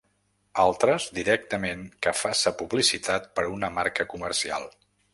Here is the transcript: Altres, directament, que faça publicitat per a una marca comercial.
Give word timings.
Altres, 0.63 1.05
directament, 1.17 1.85
que 2.07 2.15
faça 2.21 2.55
publicitat 2.63 3.31
per 3.37 3.47
a 3.49 3.55
una 3.59 3.73
marca 3.81 4.09
comercial. 4.17 4.71